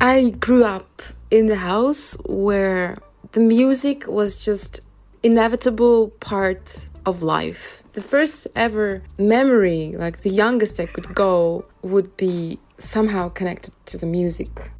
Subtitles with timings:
[0.00, 1.02] I grew up
[1.32, 2.98] in the house where
[3.32, 4.82] the music was just
[5.24, 7.82] inevitable part of life.
[7.94, 13.98] The first ever memory, like the youngest I could go, would be somehow connected to
[13.98, 14.70] the music.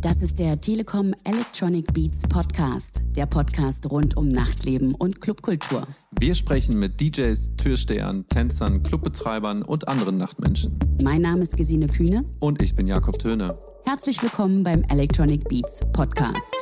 [0.00, 5.86] Das ist der Telekom Electronic Beats Podcast, der Podcast rund um Nachtleben und Clubkultur.
[6.18, 10.76] Wir sprechen mit DJs, Türstehern, Tänzern, Clubbetreibern und anderen Nachtmenschen.
[11.02, 12.24] Mein Name ist Gesine Kühne.
[12.40, 13.56] Und ich bin Jakob Töne.
[13.86, 16.54] Herzlich willkommen beim Electronic Beats Podcast.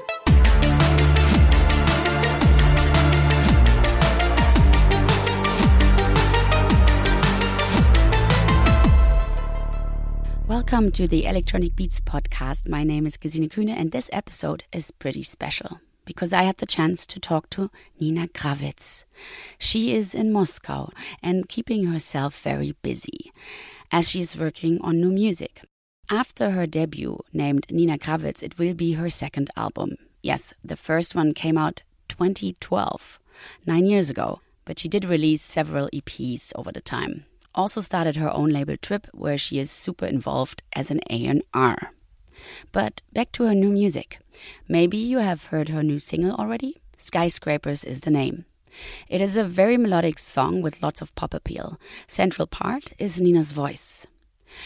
[10.49, 12.69] Welcome to the Electronic Beats podcast.
[12.69, 16.66] My name is Gesine Kühne, and this episode is pretty special because I had the
[16.66, 19.05] chance to talk to Nina Kraviz.
[19.61, 20.91] She is in Moscow
[21.23, 23.30] and keeping herself very busy
[23.93, 25.63] as she is working on new music.
[26.12, 29.96] After her debut, named Nina Kraviz, it will be her second album.
[30.23, 33.18] Yes, the first one came out 2012,
[33.65, 37.24] nine years ago, but she did release several EPs over the time.
[37.55, 41.93] Also started her own label Trip, where she is super involved as an A&R.
[42.73, 44.18] But back to her new music.
[44.68, 46.83] Maybe you have heard her new single already?
[46.99, 48.45] Skyscrapers is the name.
[49.09, 51.80] It is a very melodic song with lots of pop appeal.
[52.07, 54.07] Central part is Nina's voice.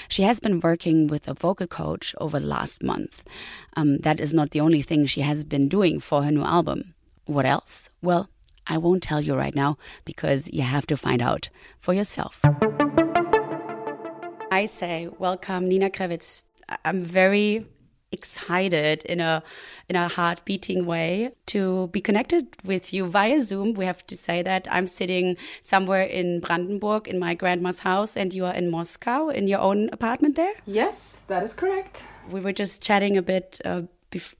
[0.08, 3.22] She has been working with a vocal coach over the last month.
[3.76, 6.94] Um, that is not the only thing she has been doing for her new album.
[7.26, 7.90] What else?
[8.02, 8.28] Well,
[8.66, 12.42] I won't tell you right now because you have to find out for yourself.
[14.50, 16.44] I say, welcome, Nina Kraviz.
[16.84, 17.66] I'm very
[18.12, 19.42] excited in a
[19.88, 23.74] in a heart beating way to be connected with you via Zoom.
[23.74, 28.32] We have to say that I'm sitting somewhere in Brandenburg in my grandma's house, and
[28.32, 30.54] you are in Moscow in your own apartment there.
[30.66, 32.06] Yes, that is correct.
[32.30, 33.82] We were just chatting a bit uh,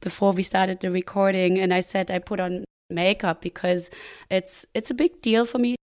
[0.01, 3.91] before we started the recording, and I said I put on makeup because
[4.31, 5.75] it's it's a big deal for me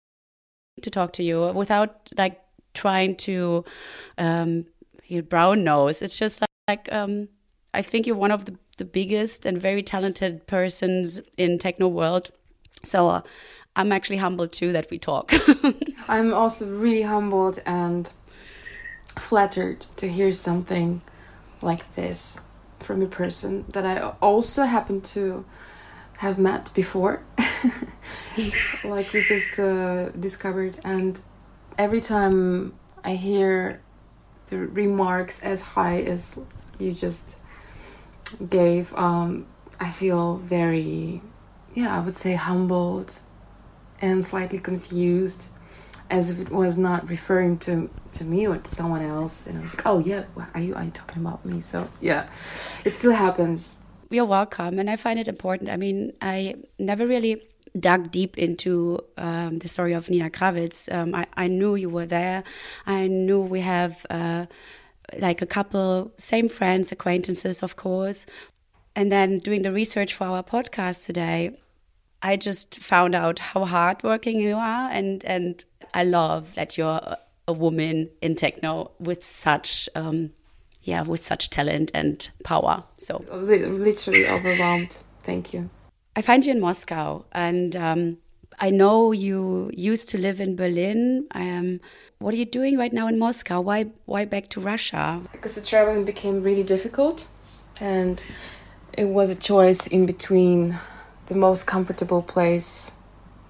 [0.81, 2.39] to talk to you without like
[2.73, 3.63] trying to
[4.17, 4.66] um,
[5.07, 6.01] your brown nose.
[6.01, 7.29] It's just like, like um,
[7.73, 12.29] I think you're one of the, the biggest and very talented persons in techno world.
[12.84, 13.22] So uh,
[13.75, 15.31] I'm actually humbled too that we talk.
[16.07, 18.11] I'm also really humbled and
[19.17, 21.01] flattered to hear something
[21.61, 22.39] like this
[22.79, 25.45] from a person that I also happen to
[26.17, 27.23] have met before.
[28.84, 31.19] like we just uh, discovered, and
[31.78, 32.73] every time
[33.03, 33.81] I hear
[34.47, 36.40] the remarks as high as
[36.78, 37.40] you just
[38.35, 39.45] gave, um,
[39.79, 41.21] I feel very,
[41.73, 43.19] yeah, I would say humbled
[44.01, 45.49] and slightly confused,
[46.09, 49.47] as if it was not referring to to me or to someone else.
[49.47, 51.61] And I was like, oh yeah, are you are you talking about me?
[51.61, 52.29] So yeah,
[52.85, 53.79] it still happens.
[54.09, 55.69] You're welcome, and I find it important.
[55.69, 57.41] I mean, I never really
[57.79, 60.93] dug deep into um, the story of Nina Kraviz.
[60.93, 62.43] Um, I, I, knew you were there.
[62.85, 64.05] I knew we have.
[64.09, 64.45] Uh,
[65.19, 68.25] like a couple same friends, acquaintances, of course.
[68.96, 71.58] And then doing the research for our podcast today,
[72.22, 77.02] I just found out how hardworking you are, and and I love that you're
[77.47, 79.90] a woman in techno with such.
[79.96, 80.31] Um,
[80.84, 82.84] yeah, with such talent and power.
[82.97, 84.97] So literally overwhelmed.
[85.24, 85.70] Thank you.
[86.16, 88.18] I find you in Moscow, and um,
[88.59, 91.28] I know you used to live in Berlin.
[91.31, 91.80] Um,
[92.23, 93.59] what are you doing right now in Moscow?
[93.59, 95.22] Why why back to Russia?
[95.34, 97.28] Because the traveling became really difficult,
[97.81, 98.23] and
[98.94, 100.79] it was a choice in between
[101.28, 102.91] the most comfortable place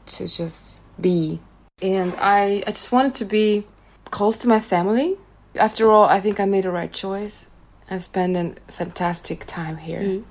[0.07, 1.39] to just be.
[1.84, 3.66] And I I just wanted to be
[4.06, 5.17] close to my family.
[5.55, 7.45] After all, I think I made the right choice.
[7.91, 10.01] I spent a fantastic time here.
[10.01, 10.23] Mm.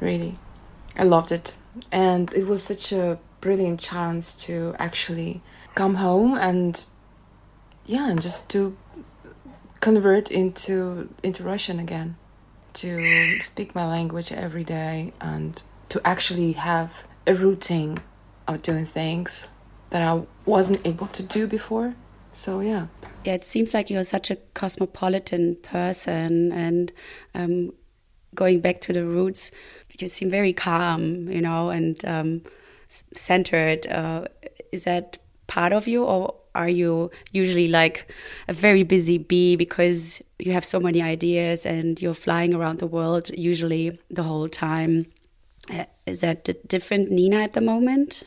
[0.00, 0.34] Really.
[0.98, 1.58] I loved it.
[1.92, 5.40] And it was such a brilliant chance to actually
[5.76, 6.84] come home and
[7.86, 8.76] yeah, and just to
[9.80, 12.16] convert into into Russian again,
[12.74, 18.00] to speak my language every day, and to actually have a routine
[18.46, 19.48] of doing things
[19.90, 21.94] that I wasn't able to do before.
[22.32, 22.88] So yeah.
[23.24, 26.92] Yeah, it seems like you're such a cosmopolitan person, and
[27.34, 27.72] um,
[28.34, 29.50] going back to the roots,
[29.98, 32.42] you seem very calm, you know, and um,
[32.88, 33.86] centered.
[33.86, 34.26] Uh,
[34.72, 38.10] is that part of you, or are you usually like
[38.48, 42.86] a very busy bee because you have so many ideas and you're flying around the
[42.86, 45.06] world usually the whole time?
[45.70, 48.22] Uh, is that a different Nina at the moment?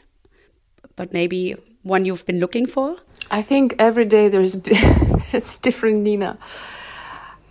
[0.95, 2.97] But maybe one you've been looking for?
[3.31, 4.53] I think every day there's
[5.31, 6.37] there's different Nina.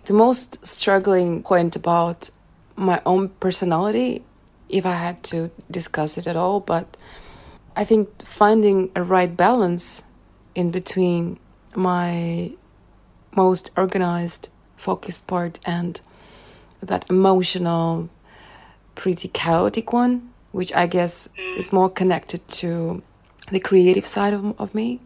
[0.05, 2.29] The most struggling point about
[2.75, 4.23] my own personality
[4.69, 6.59] if I had to discuss it at all.
[6.59, 6.95] But
[7.75, 10.03] I think finding a right balance
[10.59, 11.39] in between
[11.73, 12.51] my
[13.33, 16.01] most organized, focused part and
[16.81, 18.09] that emotional,
[18.95, 23.01] pretty chaotic one, which I guess is more connected to
[23.51, 24.99] the creative side of, of me,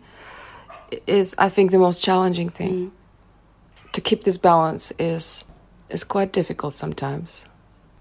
[1.05, 2.73] is I think the most challenging thing.
[2.73, 2.91] Mm.
[3.91, 5.43] To keep this balance is
[5.89, 7.45] is quite difficult sometimes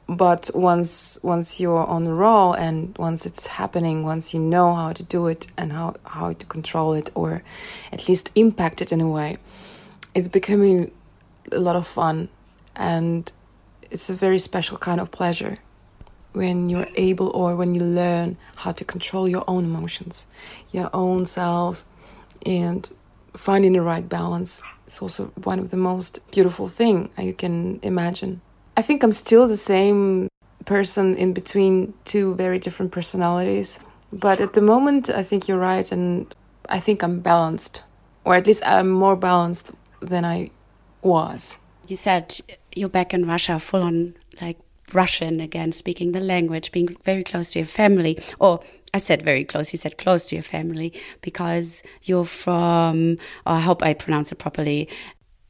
[0.09, 4.93] but once once you're on the roll and once it's happening once you know how
[4.93, 7.43] to do it and how how to control it or
[7.93, 9.37] at least impact it in a way
[10.15, 10.91] it's becoming
[11.51, 12.29] a lot of fun
[12.77, 13.33] and
[13.91, 15.59] it's a very special kind of pleasure
[16.33, 20.27] when you're able or when you learn how to control your own emotions
[20.73, 21.85] your own self
[22.45, 22.93] and
[23.35, 28.41] finding the right balance is also one of the most beautiful thing you can imagine
[28.77, 30.29] I think I'm still the same
[30.65, 33.79] person in between two very different personalities.
[34.13, 36.35] But at the moment, I think you're right, and
[36.69, 37.83] I think I'm balanced,
[38.25, 40.51] or at least I'm more balanced than I
[41.03, 41.59] was.
[41.87, 42.39] You said
[42.75, 44.59] you're back in Russia, full on like
[44.93, 48.19] Russian again, speaking the language, being very close to your family.
[48.39, 48.61] Or
[48.95, 50.93] I said very close, you said close to your family
[51.23, 54.89] because you're from, I hope I pronounce it properly,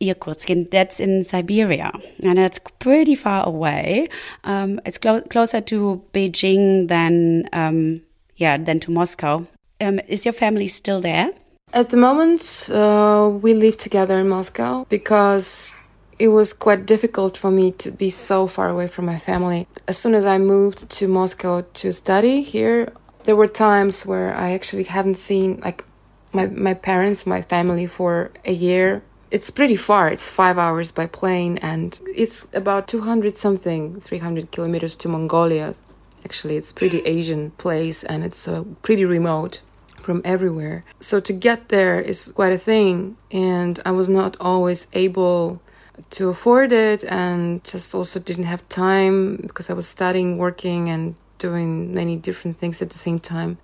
[0.03, 4.09] Irkutsk, that's in Siberia, and it's pretty far away.
[4.45, 8.03] Um, it's clo closer to Beijing than, um,
[8.37, 9.47] yeah, than to Moscow.
[9.81, 11.31] Um, is your family still there?
[11.73, 15.73] At the moment, uh, we live together in Moscow because
[16.19, 19.67] it was quite difficult for me to be so far away from my family.
[19.89, 22.93] As soon as I moved to Moscow to study here,
[23.25, 25.85] there were times where I actually haven't seen like
[26.33, 29.03] my my parents, my family for a year
[29.33, 30.09] it's pretty far.
[30.09, 35.75] It's five hours by plane, and it's about 200 something, 300 kilometers to Mongolia.
[36.23, 39.63] Actually, it's pretty Asian place, and it's uh, pretty remote
[39.97, 40.85] from everywhere.
[41.01, 45.63] So to get there is quite a thing, and I was not always able
[46.11, 51.15] to afford it, and just also didn't have time because I was studying, working, and
[51.39, 53.57] doing many different things at the same time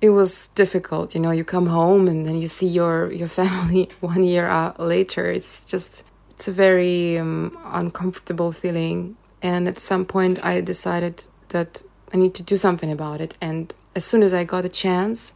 [0.00, 3.88] it was difficult you know you come home and then you see your your family
[4.00, 5.30] one year uh, later.
[5.30, 9.16] It's just it's a very um, uncomfortable feeling.
[9.42, 13.36] And at some point i decided that i need to do something about it.
[13.40, 15.32] And as soon as i got a chance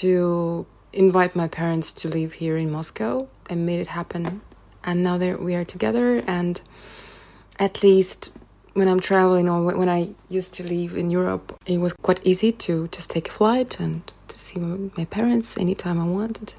[0.00, 4.40] to invite my parents to live here in moscow i made it happen
[4.84, 6.60] and now we are together and
[7.58, 8.30] at least
[8.74, 12.52] when I'm traveling or when I used to live in Europe, it was quite easy
[12.52, 16.54] to just take a flight and to see my parents anytime I wanted.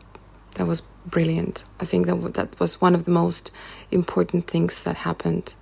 [0.55, 1.63] That was brilliant.
[1.79, 3.51] I think that that was one of the most
[3.91, 5.55] important things that happened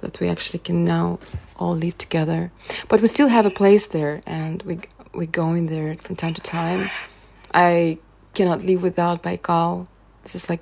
[0.00, 1.18] that we actually can now
[1.56, 2.52] all live together.
[2.88, 4.80] But we still have a place there and we
[5.14, 6.90] we go in there from time to time.
[7.52, 7.98] I
[8.34, 9.88] cannot live without Baikal.
[10.22, 10.60] This is like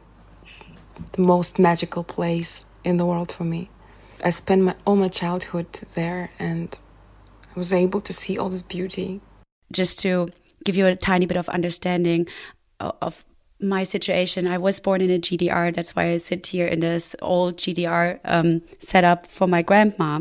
[1.13, 3.69] the most magical place in the world for me.
[4.25, 6.79] I spent my, all my childhood there and
[7.55, 9.21] I was able to see all this beauty.
[9.73, 10.29] Just to
[10.65, 12.27] give you a tiny bit of understanding
[12.81, 13.25] of
[13.61, 15.75] my situation, I was born in a GDR.
[15.75, 20.21] That's why I sit here in this old GDR um, setup for my grandma.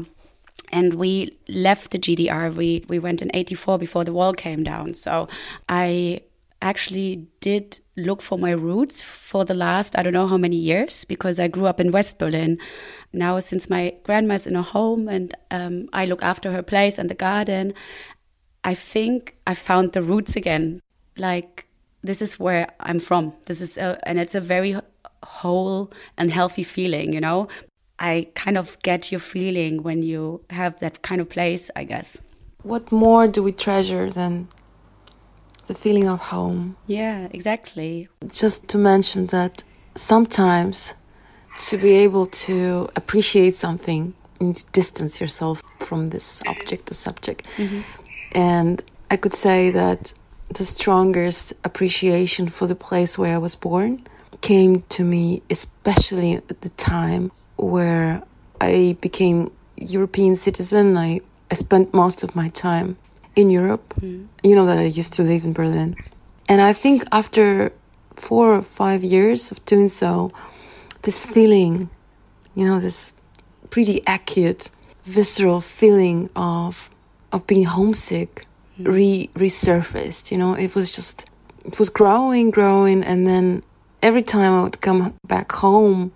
[0.72, 2.54] And we left the GDR.
[2.54, 4.94] We we went in '84 before the wall came down.
[4.94, 5.28] So
[5.70, 6.22] I
[6.62, 11.06] actually did look for my roots for the last I don't know how many years
[11.06, 12.58] because I grew up in West Berlin.
[13.14, 17.10] Now, since my grandma's in a home and um, I look after her place and
[17.10, 17.74] the garden,
[18.64, 20.82] I think I found the roots again.
[21.18, 21.68] Like
[22.04, 23.34] this is where I'm from.
[23.46, 24.76] This is a, and it's a very
[25.24, 27.48] whole and healthy feeling, you know.
[27.98, 32.20] I kind of get your feeling when you have that kind of place, I guess.
[32.64, 34.50] What more do we treasure than
[35.68, 36.76] the feeling of home.
[36.88, 38.08] Yeah, exactly.
[38.28, 39.64] Just to mention that
[39.96, 40.94] sometimes
[41.62, 47.46] to be able to appreciate something, you distance yourself from this object, the subject.
[47.58, 47.82] Mm-hmm.
[48.34, 50.14] And I could say that
[50.54, 54.06] the strongest appreciation for the place where I was born
[54.42, 58.22] came to me, especially at the time where
[58.62, 60.98] I became European citizen.
[60.98, 62.98] I, I spent most of my time
[63.36, 63.94] in Europe.
[64.00, 64.28] Mm.
[64.44, 65.96] You know that I used to live in Berlin.
[66.48, 67.72] And I think after
[68.16, 70.32] four or five years of doing so,
[71.02, 71.90] this feeling,
[72.56, 73.14] you know, this
[73.70, 74.70] pretty acute,
[75.04, 76.90] visceral feeling of
[77.32, 78.46] of being homesick
[78.80, 78.94] mm.
[78.94, 80.32] re resurfaced.
[80.32, 81.26] You know, it was just
[81.66, 83.64] it was growing, growing, and then
[84.02, 86.12] every time I would come back home,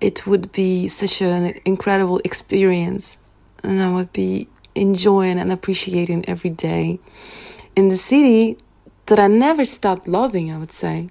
[0.00, 3.18] it would be such an incredible experience,
[3.62, 7.00] and I would be enjoying and appreciating every day
[7.76, 8.58] in the city
[9.06, 11.10] that I never stopped loving, I would say.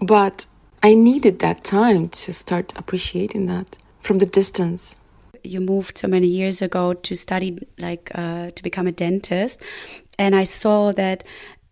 [0.00, 0.46] But
[0.82, 4.96] I needed that time to start appreciating that from the distance.
[5.42, 9.62] You moved so many years ago to study, like uh, to become a dentist,
[10.18, 11.24] and I saw that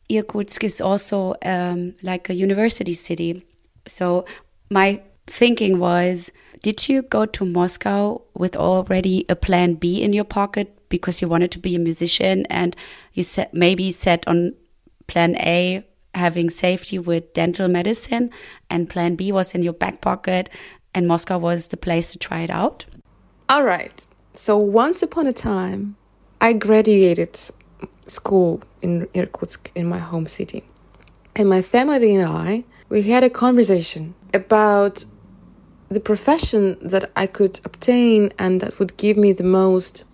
[0.09, 3.45] Irkutsk is also um, like a university city.
[3.87, 4.25] So
[4.71, 10.25] my thinking was, did you go to Moscow with already a plan B in your
[10.25, 12.75] pocket because you wanted to be a musician and
[13.12, 14.54] you set, maybe set on
[15.07, 18.30] plan A having safety with dental medicine
[18.71, 20.49] and plan B was in your back pocket
[20.95, 22.85] and Moscow was the place to try it out?
[23.49, 24.07] All right.
[24.35, 25.97] So once upon a time,
[26.40, 27.38] I graduated
[28.07, 30.64] school in Irkutsk in my home city.
[31.37, 35.04] And my family and I, we had a conversation about
[35.88, 40.04] the profession that I could obtain and that would give me the most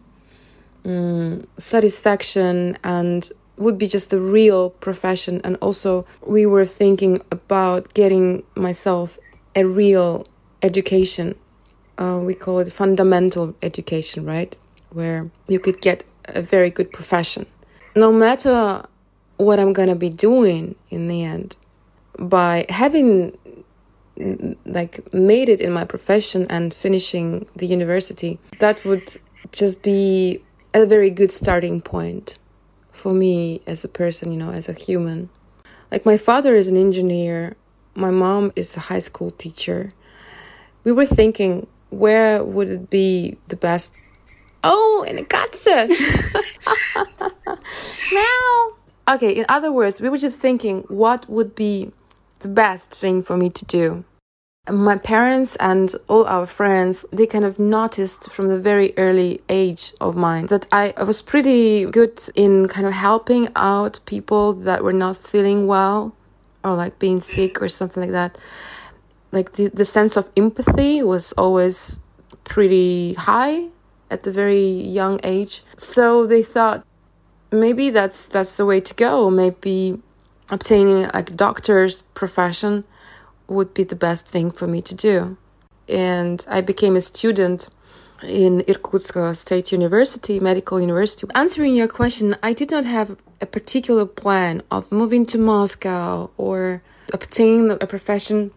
[0.85, 5.41] um, satisfaction and would be just the real profession.
[5.45, 9.19] And also, we were thinking about getting myself
[9.55, 10.27] a real
[10.63, 11.37] education.
[11.99, 14.57] Uh, we call it fundamental education, right?
[14.91, 17.47] Where you could get a very good profession.
[17.95, 18.85] No matter
[19.37, 21.57] what I'm gonna be doing in the end,
[22.19, 23.37] by having
[24.65, 29.17] like made it in my profession and finishing the university, that would
[29.53, 30.43] just be
[30.83, 32.39] a very good starting point
[32.91, 35.31] for me as a person, you know, as a human.
[35.91, 37.57] Like my father is an engineer,
[37.95, 39.91] my mom is a high school teacher.
[40.83, 43.95] We were thinking, where would it be the best?
[44.65, 45.89] Oh, in a katze.
[48.13, 49.15] now.
[49.15, 51.93] Okay, in other words, we were just thinking, what would be
[52.41, 54.05] the best thing for me to do?
[54.71, 59.93] My parents and all our friends they kind of noticed from the very early age
[60.01, 64.83] of mine that I, I was pretty good in kind of helping out people that
[64.83, 66.15] were not feeling well
[66.65, 68.39] or like being sick or something like that.
[69.33, 72.01] Like the, the sense of empathy was always
[72.45, 73.69] pretty high
[74.11, 75.63] at the very young age.
[75.77, 76.87] So they thought
[77.53, 79.29] maybe that's that's the way to go.
[79.29, 80.01] Maybe
[80.51, 82.85] obtaining like a doctor's profession
[83.49, 85.37] would be the best thing for me to do.
[85.89, 87.69] And I became a student
[88.23, 91.27] in Irkutsk State University, Medical University.
[91.35, 96.83] Answering your question, I did not have a particular plan of moving to Moscow or
[97.13, 98.51] obtaining a profession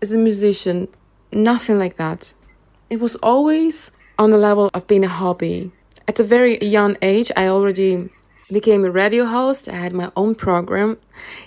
[0.00, 0.88] as a musician,
[1.32, 2.32] nothing like that.
[2.88, 5.70] It was always on the level of being a hobby.
[6.08, 8.08] At a very young age, I already
[8.52, 9.68] became a radio host.
[9.68, 10.98] I had my own program.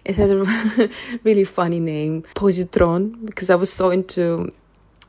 [0.06, 0.90] It had a
[1.24, 4.50] really funny name, Positron, because I was so into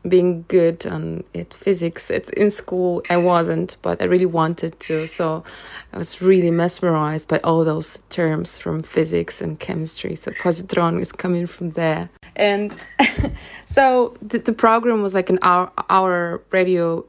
[0.07, 2.11] being good on it physics.
[2.11, 5.09] It's in school i wasn't but i really wanted to.
[5.09, 5.45] So
[5.93, 10.15] i was really mesmerized by all those terms from physics and chemistry.
[10.15, 12.11] So positron is coming from there.
[12.37, 12.77] And
[13.65, 17.05] so the, the program was like an hour hour radio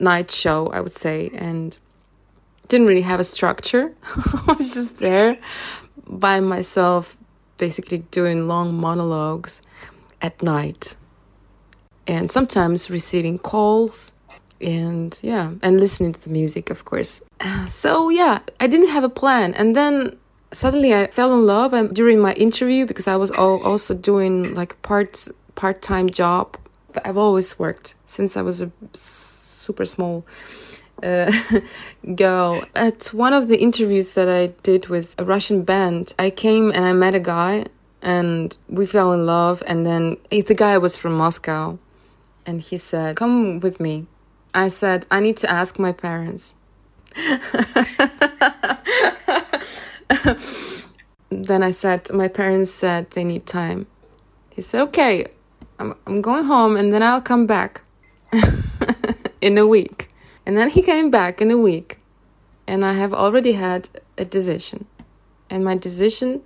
[0.00, 1.30] night show i would say.
[1.34, 1.78] And
[2.68, 3.94] didn't really have a structure.
[4.48, 5.36] I was just there
[6.06, 7.16] by myself,
[7.58, 9.62] basically doing long monologues
[10.22, 10.96] at night
[12.06, 14.12] and sometimes receiving calls
[14.60, 17.22] and yeah, and listening to the music, of course.
[17.66, 19.54] So yeah, I didn't have a plan.
[19.54, 20.16] And then
[20.52, 24.80] suddenly I fell in love and during my interview because I was also doing like
[24.82, 26.56] part part-time job.
[27.04, 30.24] I've always worked since I was a super small
[31.02, 31.30] uh,
[32.14, 32.64] girl.
[32.74, 36.84] At one of the interviews that I did with a Russian band, I came and
[36.84, 37.66] I met a guy
[38.02, 39.62] and we fell in love.
[39.66, 41.78] And then the guy was from Moscow
[42.44, 44.06] and he said, Come with me.
[44.54, 46.54] I said, I need to ask my parents.
[51.30, 53.86] then I said, My parents said they need time.
[54.50, 55.26] He said, Okay,
[55.78, 57.82] I'm, I'm going home and then I'll come back
[59.40, 60.05] in a week.
[60.46, 61.98] And then he came back in a week,
[62.68, 64.86] and I have already had a decision.
[65.50, 66.42] And my decision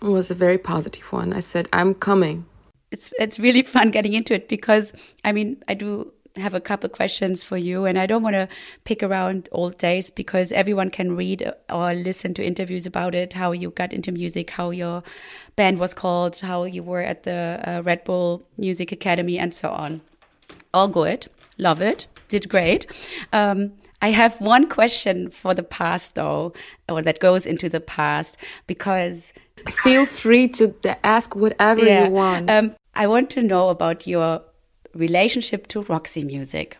[0.00, 1.32] was a very positive one.
[1.34, 2.46] I said, I'm coming.
[2.90, 4.92] It's, it's really fun getting into it because,
[5.24, 8.48] I mean, I do have a couple questions for you and I don't want to
[8.84, 13.52] pick around old days because everyone can read or listen to interviews about it how
[13.52, 15.02] you got into music how your
[15.56, 19.68] band was called how you were at the uh, Red Bull Music Academy and so
[19.68, 20.00] on
[20.72, 21.28] all good
[21.58, 22.86] love it did great.
[23.32, 26.52] Um, I have one question for the past, though,
[26.88, 28.36] or that goes into the past,
[28.66, 29.32] because
[29.84, 30.74] feel free to
[31.06, 32.50] ask whatever yeah, you want.
[32.50, 34.42] Um, I want to know about your
[34.94, 36.78] relationship to Roxy music.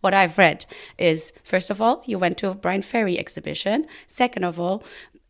[0.00, 0.66] What I've read
[0.98, 3.86] is, first of all, you went to a Bryan Ferry exhibition.
[4.08, 4.82] Second of all,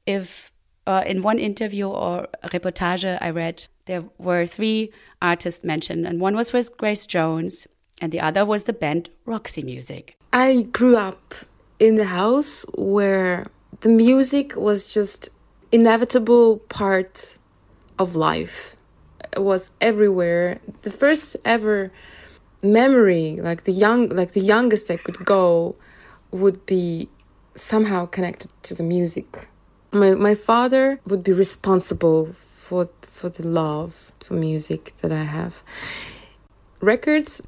[0.06, 0.50] if
[0.86, 6.34] uh, in one interview or reportage I read, there were three artists mentioned, and one
[6.34, 7.66] was with Grace Jones,
[8.00, 10.16] and the other was the band Roxy Music.
[10.32, 11.34] I grew up
[11.78, 13.46] in the house where
[13.80, 15.30] the music was just
[15.72, 17.36] inevitable part
[17.98, 18.76] of life.
[19.32, 20.60] It was everywhere.
[20.82, 21.92] The first ever
[22.62, 25.76] memory, like the young, like the youngest I could go,
[26.30, 27.08] would be
[27.54, 29.48] somehow connected to the music.
[29.92, 35.62] My my father would be responsible for for the love for music that I have.
[36.80, 37.40] Records,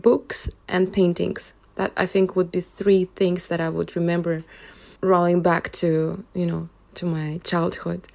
[0.00, 1.52] books, and paintings.
[1.76, 4.44] That I think would be three things that I would remember
[5.00, 8.06] rolling back to, you know, to my childhood.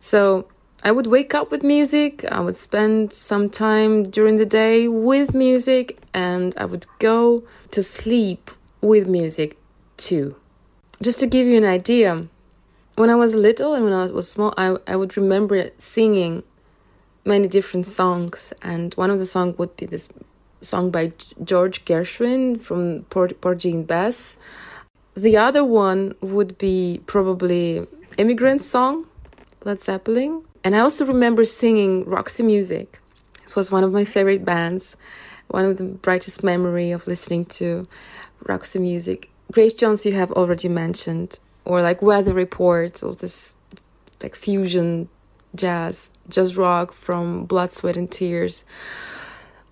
[0.00, 0.48] So
[0.82, 5.32] I would wake up with music, I would spend some time during the day with
[5.32, 8.50] music, and I would go to sleep
[8.82, 9.56] with music
[9.96, 10.36] too.
[11.00, 12.26] Just to give you an idea,
[12.96, 16.42] when I was little and when I was small, I, I would remember singing
[17.24, 20.08] many different songs, and one of the songs would be this
[20.64, 24.36] song by George Gershwin from Porgy and Bess.
[25.14, 27.86] The other one would be probably
[28.18, 29.06] Immigrant Song,
[29.64, 30.44] Led Zeppelin.
[30.64, 33.00] And I also remember singing Roxy Music.
[33.46, 34.96] It was one of my favorite bands,
[35.48, 37.86] one of the brightest memory of listening to
[38.42, 39.30] Roxy Music.
[39.52, 43.56] Grace Jones, you have already mentioned, or like Weather Reports, all this
[44.22, 45.08] like fusion
[45.54, 48.64] jazz, jazz rock from Blood, Sweat, and Tears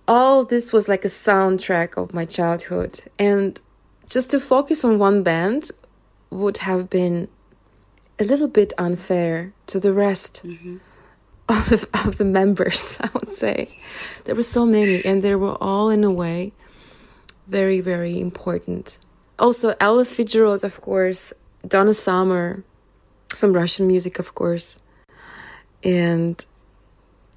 [0.07, 3.01] all this was like a soundtrack of my childhood.
[3.17, 3.61] And
[4.07, 5.71] just to focus on one band
[6.29, 7.27] would have been
[8.19, 10.77] a little bit unfair to the rest mm-hmm.
[11.49, 13.69] of, the, of the members, I would say.
[14.25, 16.53] There were so many, and they were all, in a way,
[17.47, 18.97] very, very important.
[19.39, 21.33] Also, Ella Fitzgerald, of course,
[21.67, 22.63] Donna Summer,
[23.33, 24.79] some Russian music, of course.
[25.83, 26.45] And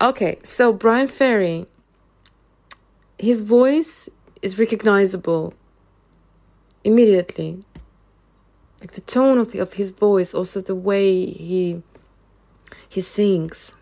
[0.01, 1.67] okay, so Bryan Ferry
[3.19, 4.09] his voice
[4.43, 5.55] is recognizable
[6.85, 7.65] immediately.
[8.81, 11.83] Like the tone of, the, of his voice also the way he
[12.89, 13.77] he sings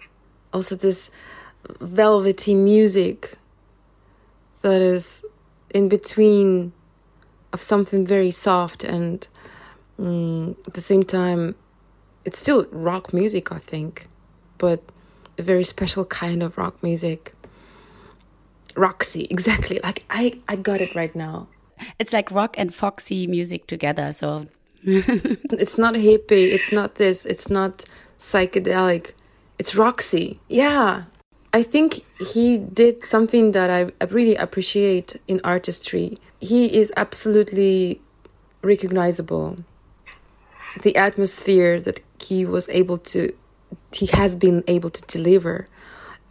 [0.53, 1.11] also this
[1.81, 3.35] velvety music
[4.63, 5.25] that is
[5.71, 6.73] in between
[7.53, 9.29] of something very soft and
[9.99, 11.55] um, at the same time
[12.25, 14.07] it's still rock music i think
[14.59, 14.83] but
[15.39, 17.34] a very special kind of rock music
[18.77, 19.81] Roxy, exactly.
[19.83, 21.49] Like I, I got it right now.
[21.99, 24.13] It's like rock and foxy music together.
[24.13, 24.47] So
[24.83, 26.53] it's not hippie.
[26.53, 27.25] It's not this.
[27.27, 27.85] It's not
[28.19, 29.13] psychedelic.
[29.59, 30.41] It's Roxy.
[30.49, 31.05] Yeah.
[31.53, 36.19] I think he did something that I really appreciate in artistry.
[36.41, 38.01] He is absolutely
[38.63, 39.59] recognizable.
[40.83, 43.33] The atmosphere that he was able to,
[43.95, 45.67] he has been able to deliver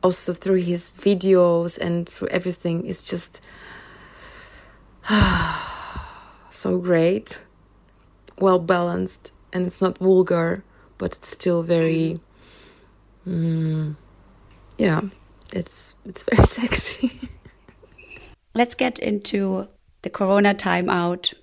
[0.03, 3.43] also through his videos and through everything is just
[6.49, 7.45] so great.
[8.39, 10.63] Well balanced and it's not vulgar
[10.97, 12.19] but it's still very
[13.27, 13.95] mm,
[14.77, 15.01] yeah
[15.53, 17.29] it's it's very sexy.
[18.55, 19.67] Let's get into
[20.01, 21.33] the corona timeout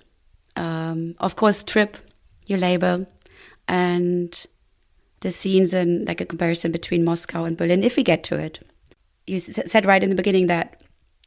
[0.55, 1.97] um, of course trip
[2.45, 3.07] your label
[3.67, 4.45] and
[5.21, 8.59] the scenes and like a comparison between Moscow and Berlin, if we get to it.
[9.25, 10.81] You said right in the beginning that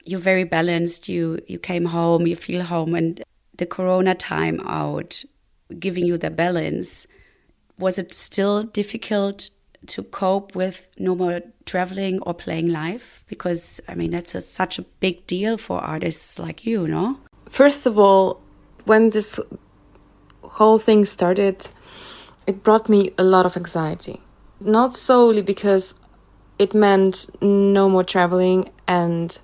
[0.04, 1.08] you're very balanced.
[1.08, 3.22] You you came home, you feel home, and
[3.56, 5.24] the Corona time out,
[5.78, 7.06] giving you the balance.
[7.78, 9.50] Was it still difficult
[9.86, 13.24] to cope with no more traveling or playing live?
[13.28, 17.18] Because I mean that's a, such a big deal for artists like you, no?
[17.48, 18.40] First of all,
[18.84, 19.40] when this
[20.42, 21.66] whole thing started,
[22.46, 24.20] it brought me a lot of anxiety.
[24.60, 25.94] Not solely because
[26.58, 29.38] it meant no more traveling and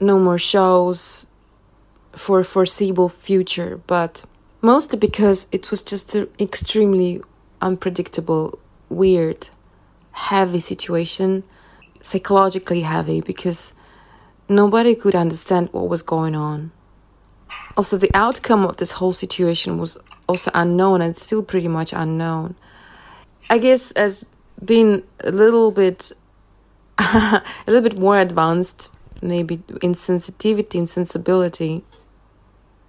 [0.00, 1.26] no more shows
[2.12, 4.24] for foreseeable future, but
[4.60, 7.22] mostly because it was just an extremely
[7.60, 9.48] unpredictable, weird,
[10.12, 11.44] heavy situation,
[12.02, 13.72] psychologically heavy because
[14.48, 16.72] nobody could understand what was going on.
[17.76, 19.96] Also, the outcome of this whole situation was
[20.28, 22.54] also unknown and still pretty much unknown.
[23.50, 24.26] I guess as
[24.64, 26.12] being a little bit
[26.98, 28.90] a little bit more advanced,
[29.22, 31.84] maybe in sensitivity and sensibility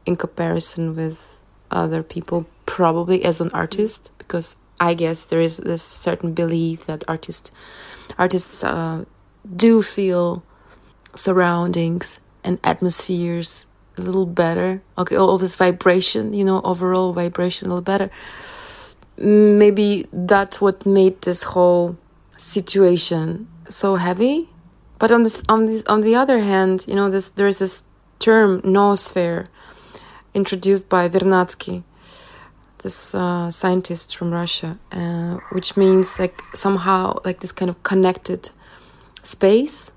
[0.05, 1.39] in comparison with
[1.71, 7.03] other people, probably as an artist, because I guess there is this certain belief that
[7.07, 7.51] artists
[8.17, 9.05] artists uh,
[9.55, 10.43] do feel
[11.15, 13.65] surroundings and atmospheres
[13.99, 14.81] a little better.
[14.97, 18.09] Okay, all this vibration, you know, overall vibration a little better.
[19.17, 21.97] Maybe that's what made this whole
[22.37, 24.49] situation so heavy.
[24.97, 27.83] But on this, on this, on the other hand, you know, this there's this
[28.19, 29.47] term noosphere
[30.33, 31.83] introduced by Vernadsky,
[32.83, 38.49] this uh, scientist from Russia, uh, which means like somehow like this kind of connected
[39.23, 39.91] space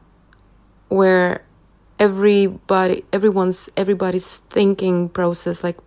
[0.88, 1.42] where
[2.02, 5.78] everybody everyone's everybody's thinking process like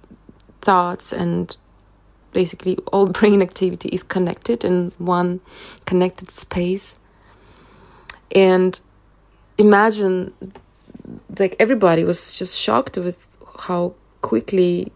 [0.61, 1.57] thoughts and
[2.31, 5.41] basically all brain activity is connected in one
[5.85, 6.97] connected space.
[8.33, 8.79] And
[9.57, 10.33] imagine
[11.37, 13.27] like everybody was just shocked with
[13.67, 14.93] how quickly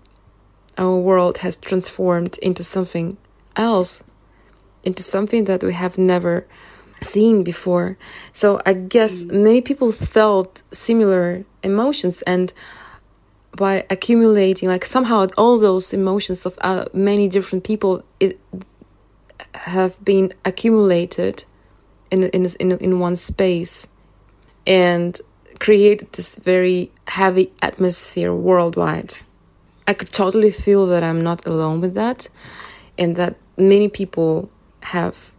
[0.78, 3.18] our world has transformed into something
[3.58, 4.04] else
[4.86, 6.48] into something that we have never
[7.02, 7.98] seen before
[8.34, 9.32] so i guess mm.
[9.44, 12.54] many people felt similar emotions and
[13.56, 18.40] by accumulating like somehow all those emotions of uh, many different people it
[19.54, 21.44] have been accumulated
[22.12, 23.88] in in in in one space
[24.66, 25.20] and
[25.60, 29.16] created this very heavy atmosphere worldwide.
[29.88, 32.30] I could totally feel that I'm not alone with that
[32.98, 34.50] and that many people
[34.82, 35.34] have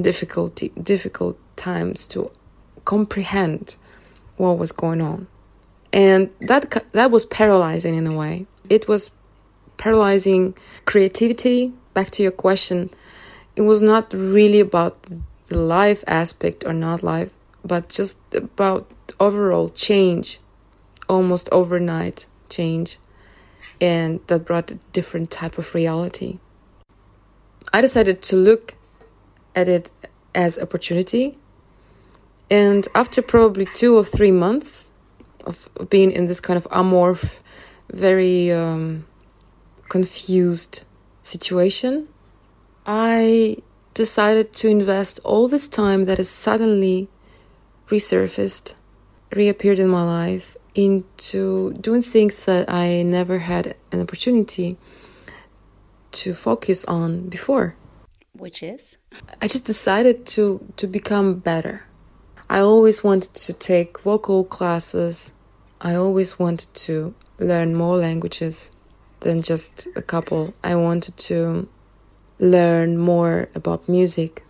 [0.00, 2.30] difficulty difficult times to
[2.84, 3.76] comprehend
[4.36, 5.26] what was going on.
[5.92, 8.46] And that that was paralyzing in a way.
[8.68, 9.12] It was
[9.76, 10.54] paralyzing
[10.84, 11.72] creativity.
[11.94, 12.90] Back to your question,
[13.54, 15.00] it was not really about
[15.46, 17.32] the life aspect or not life
[17.64, 18.86] but just about
[19.18, 20.38] overall change,
[21.08, 22.98] almost overnight change,
[23.80, 26.38] and that brought a different type of reality.
[27.72, 28.74] I decided to look
[29.54, 29.92] at it
[30.34, 31.38] as opportunity,
[32.50, 34.88] and after probably two or three months
[35.44, 37.38] of being in this kind of amorph,
[37.92, 39.06] very um,
[39.88, 40.84] confused
[41.22, 42.08] situation,
[42.86, 43.58] I
[43.94, 47.08] decided to invest all this time that has suddenly
[47.88, 48.74] resurfaced,
[49.34, 54.76] reappeared in my life into doing things that I never had an opportunity
[56.12, 57.76] to focus on before.
[58.36, 58.98] Which is?
[59.40, 61.84] I just decided to to become better.
[62.50, 65.32] I always wanted to take vocal classes.
[65.80, 68.70] I always wanted to learn more languages
[69.20, 70.52] than just a couple.
[70.62, 71.68] I wanted to
[72.38, 74.44] learn more about music.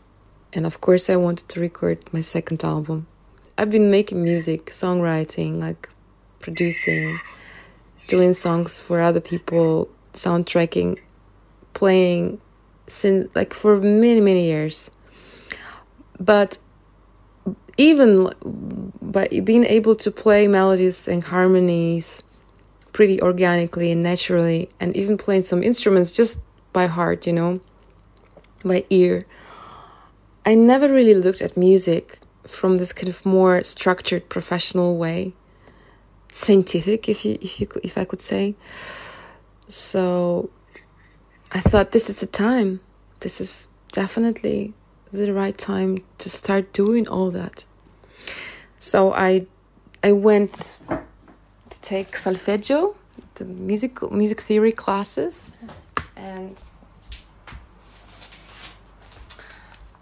[0.52, 3.06] And of course, I wanted to record my second album.
[3.58, 5.88] I've been making music, songwriting, like
[6.40, 7.18] producing,
[8.08, 11.00] doing songs for other people, soundtracking,
[11.72, 12.40] playing
[12.86, 14.90] since like for many many years.
[16.20, 16.58] But
[17.76, 18.30] even
[19.02, 22.22] by being able to play melodies and harmonies
[22.92, 26.38] pretty organically and naturally, and even playing some instruments just
[26.72, 27.60] by heart, you know,
[28.64, 29.26] by ear.
[30.46, 35.32] I never really looked at music from this kind of more structured professional way
[36.32, 38.56] scientific if you if you if I could say
[39.68, 40.50] so
[41.54, 42.80] I thought this is the time
[43.20, 44.74] this is definitely
[45.12, 47.64] the right time to start doing all that
[48.78, 49.46] so I
[50.02, 50.80] I went
[51.70, 52.96] to take solfeggio
[53.36, 55.52] the music music theory classes
[56.16, 56.62] and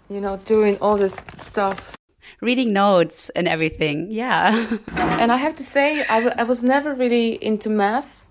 [0.09, 1.95] you know doing all this stuff
[2.43, 4.11] reading notes and everything.
[4.11, 4.77] Yeah.
[4.95, 8.25] and I have to say, I, I was never really into math.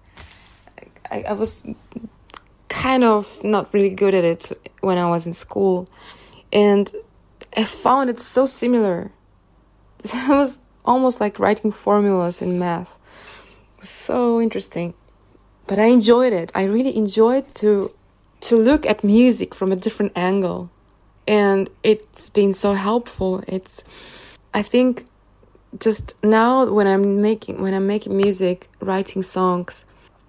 [1.11, 1.66] I, I was
[2.72, 5.88] kind of not really good at it when I was in school.
[6.52, 6.90] And
[7.56, 9.12] I found it so similar.
[10.04, 12.98] It was almost like writing formulas in math.
[13.82, 14.94] So interesting.
[15.68, 16.50] But I enjoyed it.
[16.54, 17.92] I really enjoyed to
[18.48, 20.68] to look at music from a different angle
[21.28, 23.85] and it's been so helpful it's
[24.52, 25.06] i think
[25.78, 29.85] just now when i'm making when i'm making music writing songs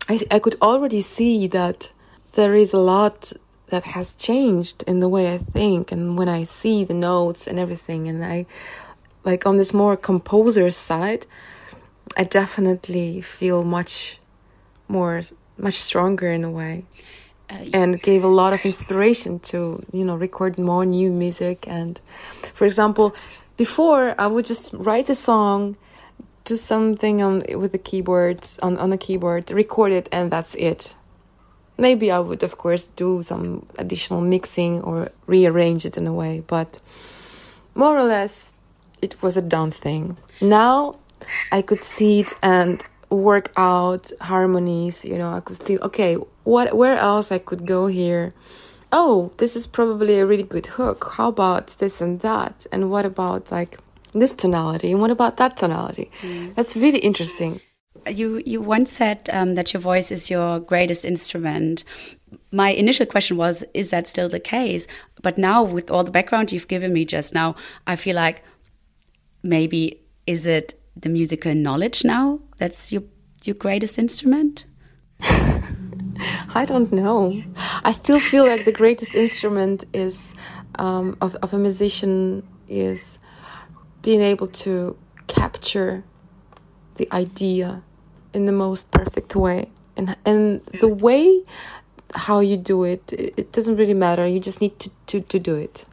[0.09, 1.91] i i could already see that
[2.33, 3.33] there is a lot
[3.67, 7.57] that has changed in the way i think and when i see the notes and
[7.57, 8.07] everything.
[8.07, 8.45] And i
[9.23, 11.25] like on this more composer side
[12.17, 14.19] i definitely feel much
[14.87, 15.21] more
[15.57, 16.85] much stronger in a way.
[17.49, 21.67] Uh, and gave a lot of inspiration to you know record more new music.
[21.67, 21.99] And
[22.53, 23.15] for example
[23.57, 25.77] before i would just write a song
[26.45, 30.95] do something on with the keyboard on, on a keyboard record it and that's it
[31.87, 33.45] maybe i would of course do some
[33.83, 36.71] additional mixing or rearrange it in a way but
[37.75, 38.53] more or less
[39.03, 40.17] it was a done thing.
[40.41, 40.95] Now
[41.51, 45.05] I could see it and work out harmonies.
[45.05, 46.15] You know, I could feel okay.
[46.43, 46.75] What?
[46.75, 48.33] Where else I could go here?
[48.91, 51.11] Oh, this is probably a really good hook.
[51.17, 52.65] How about this and that?
[52.71, 53.77] And what about like
[54.13, 54.91] this tonality?
[54.91, 56.11] And what about that tonality?
[56.21, 56.55] Mm.
[56.55, 57.59] That's really interesting.
[58.09, 61.83] You you once said um, that your voice is your greatest instrument.
[62.51, 64.87] My initial question was, is that still the case?
[65.21, 67.55] But now, with all the background you've given me just now,
[67.87, 68.43] I feel like
[69.43, 73.03] maybe is it the musical knowledge now that's your
[73.43, 74.65] your greatest instrument?
[76.55, 77.43] I don't know.
[77.83, 80.33] I still feel like the greatest instrument is
[80.75, 83.19] um, of of a musician is
[84.01, 86.03] being able to capture
[86.95, 87.83] the idea
[88.33, 91.43] in the most perfect way, and and the way
[92.15, 94.27] how you do it, it doesn't really matter.
[94.27, 95.85] You just need to to, to do it.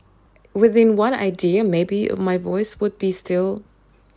[0.53, 3.63] Within one idea, maybe my voice would be still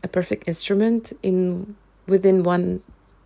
[0.03, 1.75] a perfect instrument in
[2.07, 2.81] within one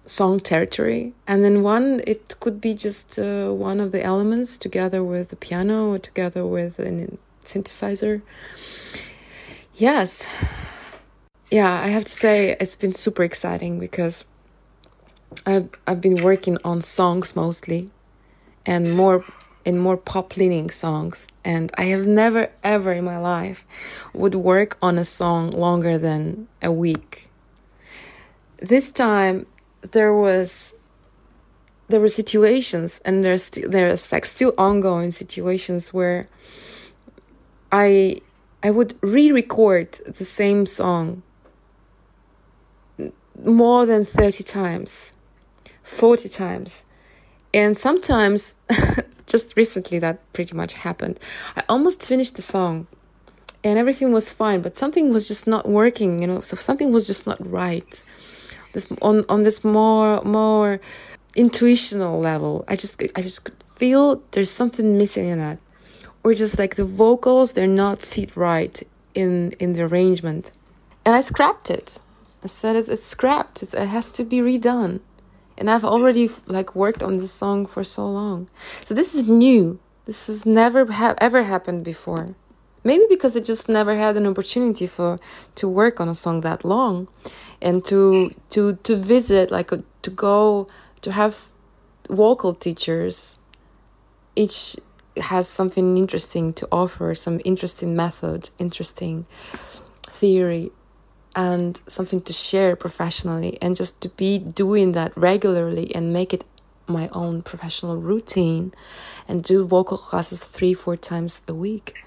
[0.06, 1.14] song territory.
[1.28, 5.36] And then one it could be just uh, one of the elements together with the
[5.36, 8.22] piano or together with a synthesizer.
[9.76, 10.28] Yes.
[11.52, 14.26] Yeah i have to say it's been super exciting because
[15.46, 17.90] i've i've been working on songs mostly
[18.66, 19.24] and more
[19.68, 21.28] in more pop leaning songs.
[21.44, 23.66] And i have never ever in my life
[24.13, 27.30] would work on a song longer than a week.
[28.62, 29.46] This time
[29.82, 30.74] there was
[31.90, 36.28] there were situations and there's still there's like still ongoing situations where
[37.72, 38.16] i
[38.63, 41.24] i would re-record the same song
[43.44, 45.13] more than 30 times
[45.98, 46.84] 40 times.
[47.54, 48.56] And sometimes
[49.26, 51.20] just recently that pretty much happened.
[51.56, 52.88] I almost finished the song
[53.64, 57.08] and everything was fine but something was just not working you know so something was
[57.08, 58.04] just not right.
[58.74, 60.80] This on on this more more
[61.36, 65.58] intuitional level i just i just could feel there's something missing in that.
[66.24, 68.82] Or just like the vocals they're not set right
[69.16, 70.52] in in the arrangement.
[71.06, 72.00] And i scrapped it.
[72.44, 73.64] I said it's, it's scrapped.
[73.64, 75.00] It's, it has to be redone
[75.58, 78.50] and i've already like worked on this song for so long.
[78.86, 79.80] So this is new.
[80.06, 82.36] This has never ha- ever happened before.
[82.84, 85.17] Maybe because i just never had an opportunity for
[85.56, 87.08] to work on a song that long
[87.62, 90.67] and to to to visit like uh, to go
[91.02, 91.50] to have
[92.10, 93.38] vocal teachers.
[94.36, 94.78] Each
[95.17, 99.26] has something interesting to offer some interesting method interesting
[100.04, 100.72] theory
[101.38, 106.43] and something to share professionally and just to be doing that regularly and make it
[106.88, 108.73] my own professional routine
[109.28, 112.04] and do vocal classes three four times a week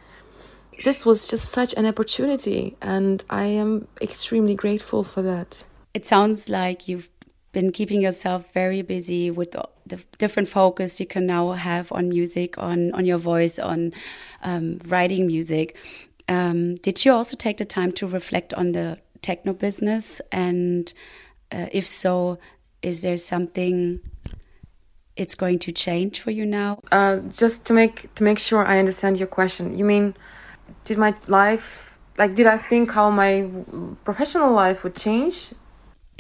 [0.85, 5.63] this was just such an opportunity, and I am extremely grateful for that.
[5.93, 7.09] It sounds like you've
[7.53, 9.53] been keeping yourself very busy with
[9.87, 13.93] the different focus you can now have on music, on on your voice, on
[14.43, 15.77] um, writing music.
[16.29, 20.21] Um, did you also take the time to reflect on the techno business?
[20.33, 20.93] And
[21.53, 22.39] uh, if so,
[22.83, 24.01] is there something
[25.17, 26.81] it's going to change for you now?
[26.91, 30.15] Uh, just to make to make sure I understand your question, you mean
[30.85, 33.49] did my life like did i think how my
[34.05, 35.53] professional life would change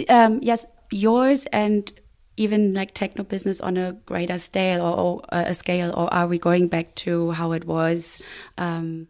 [0.09, 1.93] um, yes yours and
[2.37, 6.27] even like techno business on a greater scale or, or uh, a scale or are
[6.27, 8.21] we going back to how it was
[8.59, 9.07] um,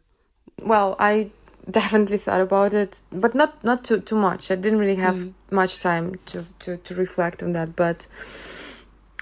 [0.63, 1.31] well i
[1.69, 5.33] definitely thought about it but not not too too much i didn't really have mm.
[5.51, 8.07] much time to, to to reflect on that but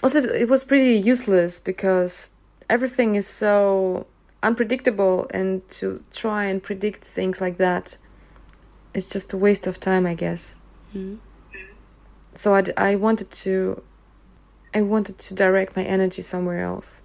[0.03, 2.31] also it was pretty useless because
[2.71, 4.07] everything is so
[4.43, 7.99] unpredictable and to try and predict things like that
[8.95, 10.55] it's just a waste of time i guess
[10.95, 11.17] mm-hmm.
[12.35, 13.83] so I, I wanted to
[14.73, 17.03] i wanted to direct my energy somewhere else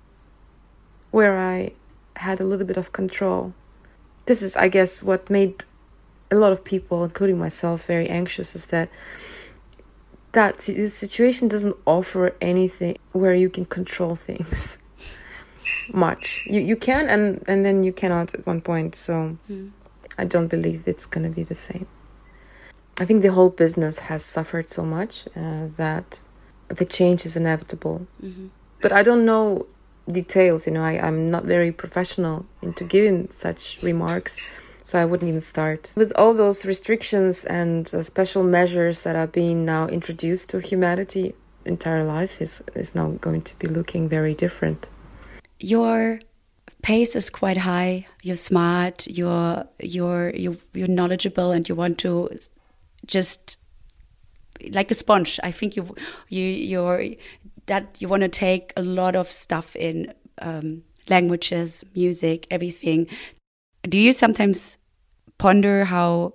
[1.10, 1.72] where i
[2.18, 3.54] had a little bit of control
[4.26, 5.64] this is i guess what made
[6.32, 8.90] a lot of people including myself very anxious is that
[10.34, 14.78] that the situation doesn't offer anything where you can control things
[15.94, 16.42] much.
[16.46, 18.96] You you can and and then you cannot at one point.
[18.96, 19.72] So mm.
[20.18, 21.88] I don't believe it's gonna be the same.
[23.00, 26.22] I think the whole business has suffered so much uh, that
[26.68, 28.08] the change is inevitable.
[28.24, 28.48] Mm-hmm.
[28.82, 29.66] But I don't know
[30.10, 30.68] details.
[30.68, 34.40] You know, I I'm not very professional into giving such remarks.
[34.86, 35.94] So I wouldn't even start.
[35.96, 41.36] With all those restrictions and uh, special measures that are being now introduced to humanity,
[41.64, 44.90] entire life is is now going to be looking very different
[45.64, 46.20] your
[46.82, 48.06] pace is quite high.
[48.22, 49.08] You're smart.
[49.08, 52.30] You're you're you're, you're knowledgeable, and you want to
[53.06, 53.58] just
[54.72, 55.40] like a sponge.
[55.42, 55.96] I think you
[56.28, 57.06] you you're
[57.68, 63.08] that you want to take a lot of stuff in um, languages, music, everything.
[63.84, 64.78] Do you sometimes
[65.38, 66.34] ponder how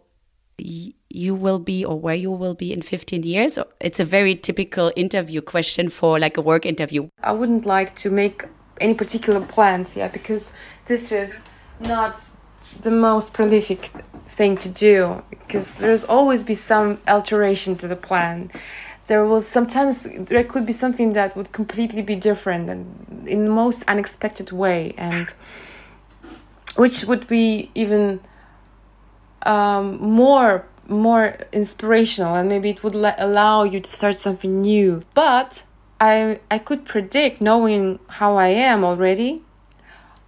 [0.59, 3.59] you will be or where you will be in 15 years?
[3.81, 7.09] It's a very typical interview question for like a work interview.
[7.23, 8.45] I wouldn't like to make
[8.81, 10.53] any particular plans yet because
[10.87, 11.45] this is
[11.81, 12.31] not
[12.81, 13.91] the most prolific
[14.29, 18.51] thing to do because there's always be some alteration to the plan
[19.09, 23.51] there will sometimes there could be something that would completely be different and in the
[23.51, 25.35] most unexpected way and
[26.77, 28.21] which would be even
[29.42, 35.03] um, more more inspirational and maybe it would allow you to start something new.
[35.14, 35.64] But
[36.01, 39.42] i i could predict knowing how i am already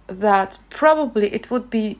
[0.07, 1.99] that probably it would be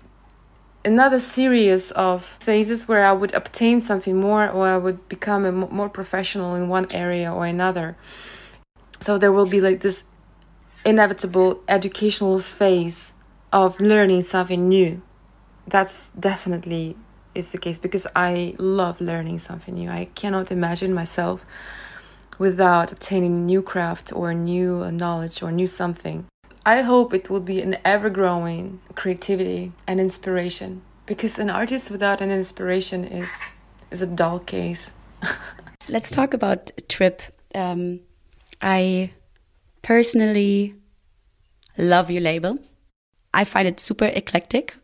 [0.83, 5.51] another series of phases where I would obtain something more or I would become a
[5.51, 7.95] more professional in one area or another.
[9.01, 10.05] So there will be like this
[10.85, 13.13] inevitable educational phase
[13.51, 15.01] of learning something new.
[15.67, 16.95] That's definitely
[17.33, 19.89] is the case because I love learning something new.
[19.89, 21.45] I cannot imagine myself
[22.37, 26.25] without obtaining new craft or new uh, knowledge or new something.
[26.65, 32.21] I hope it will be an ever growing creativity and inspiration because an artist without
[32.21, 33.31] an inspiration is
[33.89, 34.91] is a dull case.
[35.89, 37.21] Let's talk about Trip.
[37.55, 38.01] Um,
[38.61, 39.11] I
[39.81, 40.75] personally
[41.77, 42.59] love your label.
[43.33, 44.75] I find it super eclectic.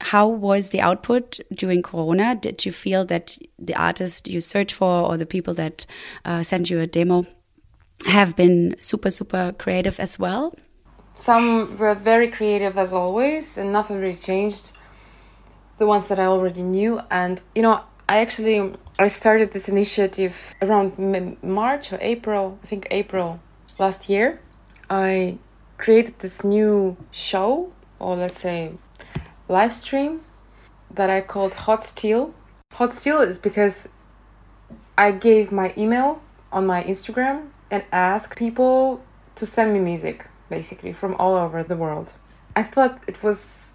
[0.00, 2.36] How was the output during Corona?
[2.36, 5.84] Did you feel that the artists you search for or the people that
[6.24, 7.26] uh, send you a demo
[8.06, 10.54] have been super, super creative as well?
[11.18, 14.70] Some were very creative as always, and nothing really changed.
[15.78, 20.54] The ones that I already knew, and you know, I actually I started this initiative
[20.62, 20.96] around
[21.42, 23.40] March or April, I think April
[23.80, 24.38] last year.
[24.88, 25.38] I
[25.76, 28.74] created this new show, or let's say
[29.48, 30.20] live stream,
[30.88, 32.32] that I called Hot Steel.
[32.74, 33.88] Hot Steel is because
[34.96, 39.02] I gave my email on my Instagram and asked people
[39.34, 42.12] to send me music basically from all over the world.
[42.56, 43.74] I thought it was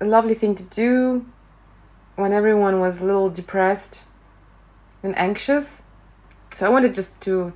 [0.00, 1.26] a lovely thing to do
[2.16, 4.04] when everyone was a little depressed
[5.02, 5.82] and anxious.
[6.56, 7.52] So I wanted just to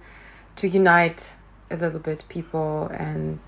[0.56, 1.32] to unite
[1.70, 3.40] a little bit people and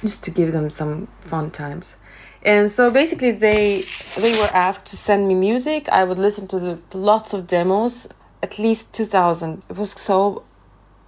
[0.00, 1.96] just to give them some fun times.
[2.42, 3.84] And so basically they
[4.16, 5.88] they were asked to send me music.
[5.88, 8.08] I would listen to the, lots of demos,
[8.42, 9.64] at least 2000.
[9.70, 10.44] It was so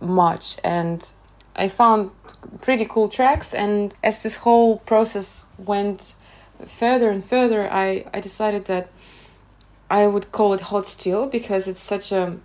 [0.01, 1.11] much and
[1.57, 2.11] I found
[2.61, 6.14] pretty cool tracks, and as this whole process went
[6.64, 8.88] further and further, I, I decided that
[9.90, 12.38] I would call it Hot Steel because it's such a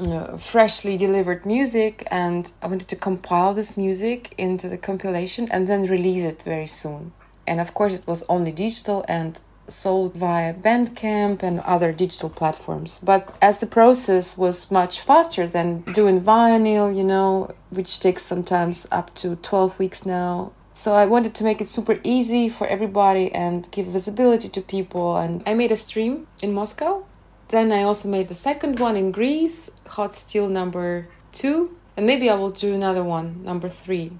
[0.00, 5.68] uh, freshly delivered music, and I wanted to compile this music into the compilation and
[5.68, 7.12] then release it very soon.
[7.46, 13.00] And of course, it was only digital and sold via Bandcamp and other digital platforms.
[13.02, 18.86] But as the process was much faster than doing vinyl, you know, which takes sometimes
[18.90, 20.52] up to 12 weeks now.
[20.74, 25.16] So I wanted to make it super easy for everybody and give visibility to people.
[25.16, 27.04] And I made a stream in Moscow.
[27.48, 31.76] Then I also made the second one in Greece, Hot Steel number two.
[31.96, 34.12] And maybe I will do another one, number three.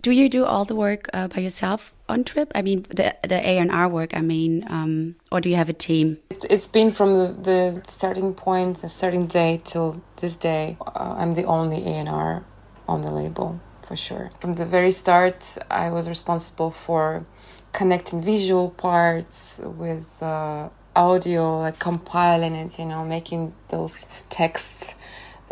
[0.00, 2.52] Do you do all the work uh, by yourself on trip?
[2.54, 4.14] I mean, the the A and R work.
[4.14, 6.18] I mean, um, or do you have a team?
[6.30, 10.76] It, has been from the, the starting point, the starting day till this day.
[10.80, 12.44] Uh, I'm the only A and R
[12.86, 14.30] on the label for sure.
[14.40, 17.24] From the very start, I was responsible for
[17.72, 22.78] connecting visual parts with uh, audio, like compiling it.
[22.78, 24.94] You know, making those texts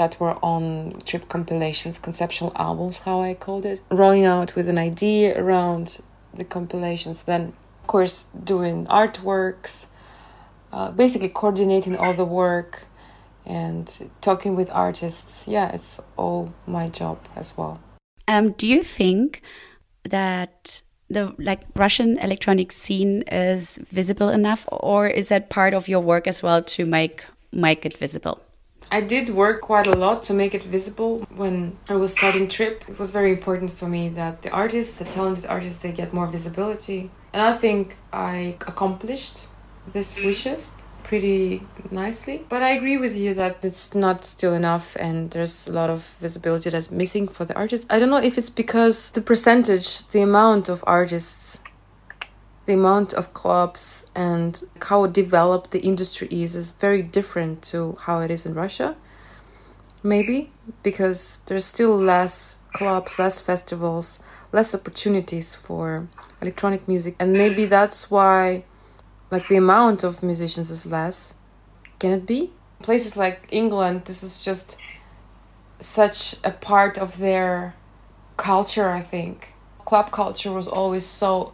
[0.00, 4.78] that were on trip compilations, conceptual albums, how I called it, rolling out with an
[4.78, 6.00] idea around
[6.32, 9.88] the compilations, then, of course, doing artworks,
[10.72, 12.86] uh, basically coordinating all the work
[13.44, 15.46] and talking with artists.
[15.46, 17.78] Yeah, it's all my job as well.
[18.26, 19.42] Um, do you think
[20.08, 20.80] that
[21.10, 26.26] the like Russian electronic scene is visible enough, or is that part of your work
[26.26, 28.40] as well to make make it visible?
[28.92, 32.84] I did work quite a lot to make it visible when I was starting Trip.
[32.88, 36.26] It was very important for me that the artists, the talented artists, they get more
[36.26, 37.10] visibility.
[37.32, 39.46] And I think I accomplished
[39.92, 40.72] these wishes
[41.04, 42.44] pretty nicely.
[42.48, 46.02] But I agree with you that it's not still enough and there's a lot of
[46.20, 47.86] visibility that's missing for the artists.
[47.90, 51.60] I don't know if it's because the percentage, the amount of artists
[52.66, 58.20] the amount of clubs and how developed the industry is is very different to how
[58.20, 58.96] it is in Russia.
[60.02, 60.50] Maybe
[60.82, 64.18] because there's still less clubs, less festivals,
[64.52, 66.08] less opportunities for
[66.40, 68.64] electronic music, and maybe that's why,
[69.30, 71.34] like, the amount of musicians is less.
[71.98, 72.52] Can it be?
[72.82, 74.78] Places like England, this is just
[75.80, 77.74] such a part of their
[78.36, 79.54] culture, I think.
[79.84, 81.52] Club culture was always so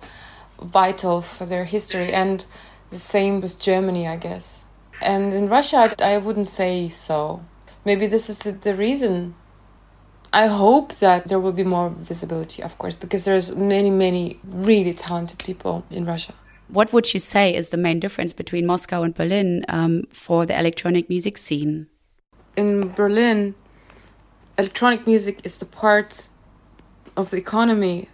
[0.60, 2.44] vital for their history, and
[2.90, 4.64] the same with Germany, I guess.
[5.00, 7.44] And in Russia, I wouldn't say so.
[7.84, 9.34] Maybe this is the, the reason.
[10.32, 14.92] I hope that there will be more visibility, of course, because there's many, many really
[14.92, 16.34] talented people in Russia.
[16.68, 20.58] What would you say is the main difference between Moscow and Berlin um, for the
[20.58, 21.86] electronic music scene?
[22.56, 23.54] In Berlin,
[24.58, 26.28] electronic music is the part
[27.16, 28.08] of the economy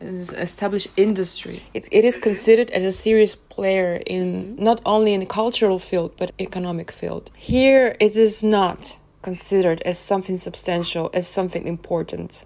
[0.00, 1.62] established industry.
[1.74, 4.64] It, it is considered as a serious player in mm-hmm.
[4.64, 7.30] not only in the cultural field but economic field.
[7.36, 12.44] Here it is not considered as something substantial, as something important.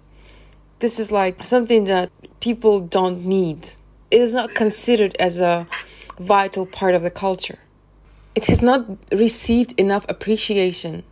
[0.79, 3.69] This is like something that people don't need.
[4.11, 5.67] It is not considered as a
[6.19, 7.59] vital part of the culture.
[8.35, 11.03] It has not received enough appreciation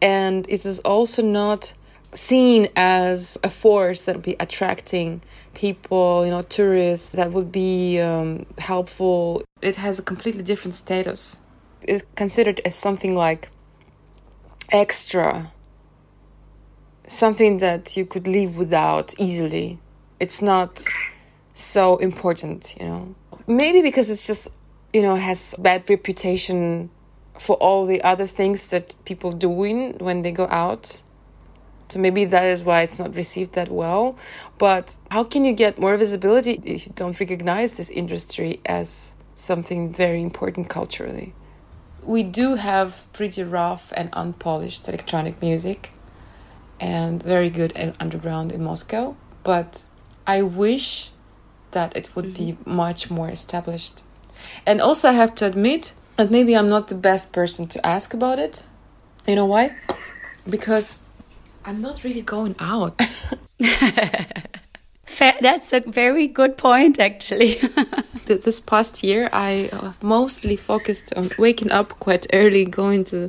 [0.00, 1.72] and it is also not
[2.14, 5.20] seen as a force that would be attracting
[5.54, 9.42] people, you know, tourists that would be um, helpful.
[9.60, 11.38] It has a completely different status.
[11.82, 13.50] It's considered as something like
[14.70, 15.52] extra,
[17.06, 19.78] something that you could live without easily.
[20.20, 20.84] It's not
[21.54, 23.14] so important, you know.
[23.46, 24.48] Maybe because it's just,
[24.92, 26.90] you know, has bad reputation
[27.38, 31.02] for all the other things that people doing when they go out
[31.88, 34.16] so maybe that is why it's not received that well.
[34.58, 39.92] But how can you get more visibility if you don't recognize this industry as something
[39.92, 41.34] very important culturally?
[42.04, 45.90] We do have pretty rough and unpolished electronic music
[46.80, 49.82] and very good and underground in Moscow, but
[50.26, 51.10] I wish
[51.72, 52.64] that it would mm-hmm.
[52.64, 54.02] be much more established.
[54.66, 58.14] And also I have to admit that maybe I'm not the best person to ask
[58.14, 58.62] about it.
[59.26, 59.76] You know why?
[60.48, 61.00] Because
[61.68, 62.98] I'm not really going out.
[65.42, 67.60] That's a very good point, actually.
[68.26, 73.28] this past year, I uh, mostly focused on waking up quite early, going to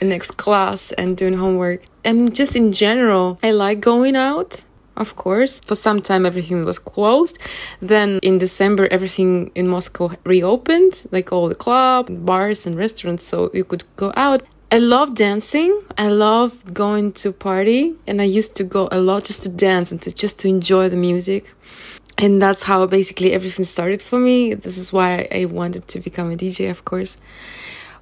[0.00, 1.84] the next class, and doing homework.
[2.02, 4.64] And just in general, I like going out.
[4.96, 7.38] Of course, for some time everything was closed.
[7.80, 13.52] Then in December, everything in Moscow reopened, like all the clubs, bars, and restaurants, so
[13.54, 14.42] you could go out.
[14.72, 15.82] I love dancing.
[15.98, 19.92] I love going to party and I used to go a lot just to dance
[19.92, 21.52] and to just to enjoy the music.
[22.16, 24.54] And that's how basically everything started for me.
[24.54, 27.18] This is why I wanted to become a DJ, of course.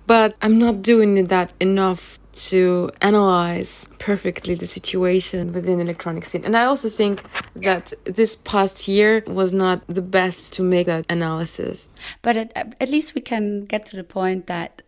[0.07, 6.45] But I'm not doing that enough to analyze perfectly the situation within the electronic scene.
[6.45, 7.25] And I also think
[7.57, 11.89] that this past year was not the best to make that analysis.
[12.23, 14.83] But at, at least we can get to the point that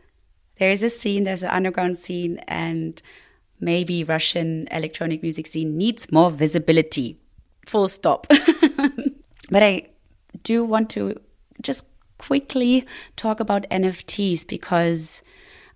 [0.62, 3.02] there is a scene, there's an underground scene, and
[3.58, 7.18] maybe Russian electronic music scene needs more visibility.
[7.66, 8.28] Full stop.
[9.50, 9.88] but I
[10.44, 11.20] do want to
[11.62, 11.84] just
[12.18, 12.86] quickly
[13.16, 15.24] talk about NFTs because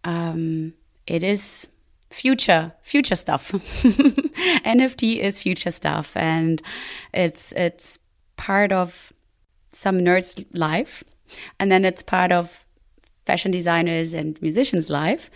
[0.04, 0.72] um,
[1.08, 1.66] it is
[2.10, 3.50] future future stuff.
[4.64, 6.62] NFT is future stuff, and
[7.12, 7.98] it's it's
[8.36, 9.12] part of
[9.72, 11.02] some nerds' life,
[11.58, 12.64] and then it's part of
[13.26, 15.28] fashion designers and musicians live.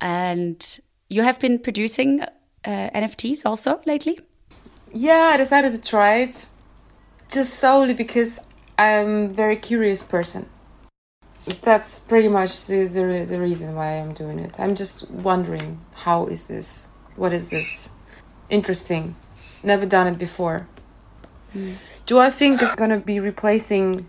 [0.00, 2.28] And you have been producing uh,
[2.64, 4.18] NFTs also lately?
[4.92, 6.46] Yeah, I decided to try it
[7.30, 8.40] just solely because
[8.78, 10.48] I'm a very curious person.
[11.62, 14.58] That's pretty much the, the, the reason why I'm doing it.
[14.58, 16.88] I'm just wondering how is this?
[17.14, 17.90] What is this?
[18.50, 19.14] Interesting.
[19.62, 20.66] Never done it before.
[21.54, 21.76] Mm.
[22.06, 24.06] Do I think it's gonna be replacing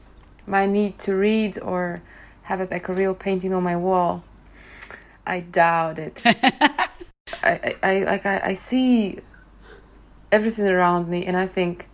[0.47, 2.01] my need to read or
[2.47, 4.23] have it like a real painting on my wall.
[5.25, 6.21] I doubt it.
[6.25, 6.87] I,
[7.43, 9.19] I, I like I, I see
[10.31, 11.89] everything around me and I think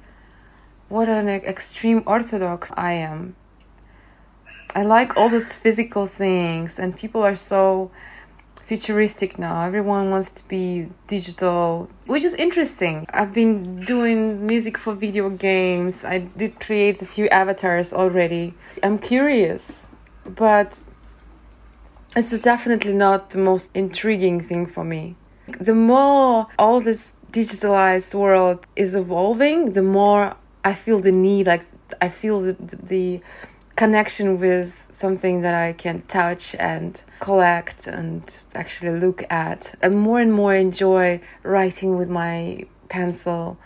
[0.89, 3.36] what an extreme orthodox I am.
[4.76, 7.89] I like all those physical things and people are so
[8.64, 9.66] futuristic now.
[9.66, 13.08] Everyone wants to be digital, which is interesting.
[13.12, 16.06] I've been doing music for video games.
[16.06, 18.54] I did create a few avatars already.
[18.84, 19.88] I'm curious
[20.26, 20.80] but
[22.16, 25.16] it's definitely not the most intriguing thing for me.
[25.60, 31.66] The more all this digitalized world is evolving, the more I feel the need like
[32.02, 33.22] I feel the, the
[33.76, 39.76] connection with something that I can touch and collect and actually look at.
[39.82, 43.58] I more and more enjoy writing with my pencil,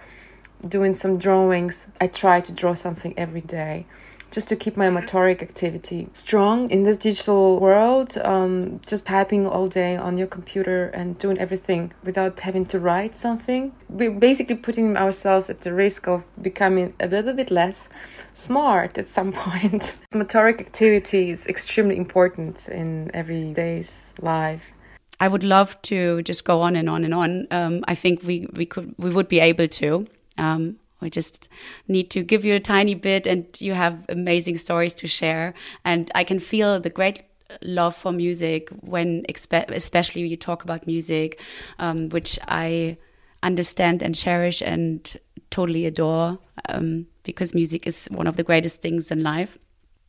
[0.67, 1.87] doing some drawings.
[1.99, 3.85] I try to draw something every day
[4.31, 8.17] just to keep my motoric activity strong in this digital world.
[8.23, 13.15] Um, just typing all day on your computer and doing everything without having to write
[13.15, 13.73] something.
[13.89, 17.89] We're basically putting ourselves at the risk of becoming a little bit less
[18.33, 19.97] smart at some point.
[20.13, 24.71] motoric activity is extremely important in everyday's life.
[25.19, 27.47] I would love to just go on and on and on.
[27.49, 30.05] Um, I think we, we could we would be able to.
[30.37, 31.49] Um, we just
[31.87, 35.53] need to give you a tiny bit and you have amazing stories to share.
[35.85, 37.23] And I can feel the great
[37.61, 41.39] love for music when, especially you talk about music,
[41.79, 42.97] um, which I
[43.43, 45.15] understand and cherish and
[45.49, 46.39] totally adore
[46.69, 49.57] um, because music is one of the greatest things in life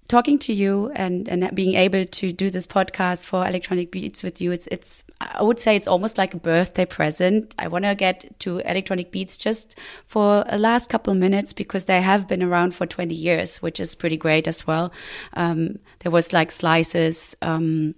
[0.09, 4.41] talking to you and and being able to do this podcast for electronic beats with
[4.41, 7.55] you it's it's i would say it's almost like a birthday present.
[7.59, 11.85] I want to get to electronic beats just for a last couple of minutes because
[11.87, 14.93] they have been around for 20 years which is pretty great as well.
[15.35, 17.95] Um, there was like slices um,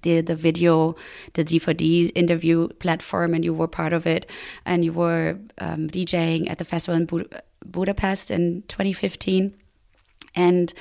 [0.00, 0.96] the the video,
[1.34, 4.26] the DVD interview platform, and you were part of it,
[4.64, 7.24] and you were um, DJing at the festival in Bu
[7.64, 9.54] Budapest in 2015,
[10.34, 10.72] and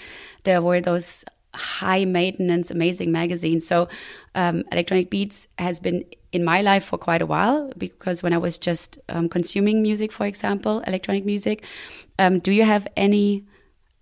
[0.44, 3.68] there were those high maintenance, amazing magazines.
[3.68, 3.90] So,
[4.36, 8.38] um, Electronic Beats has been in my life for quite a while because when I
[8.38, 11.64] was just um, consuming music, for example, electronic music,
[12.18, 13.44] um, do you have any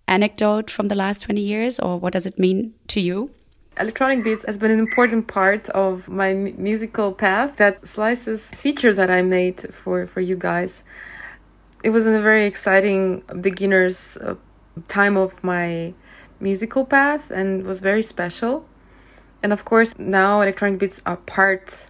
[0.06, 3.30] anecdote from the last 20 years or what does it mean to you?
[3.78, 7.56] Electronic Beats has been an important part of my musical path.
[7.56, 10.82] That Slices feature that I made for, for you guys.
[11.82, 14.34] It was a very exciting beginner's uh,
[14.88, 15.94] time of my
[16.40, 18.66] musical path and was very special.
[19.42, 21.86] And of course, now electronic beats are part,